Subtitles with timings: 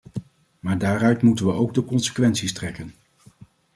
[0.59, 2.93] Maar daaruit moeten we ook de consequenties trekken.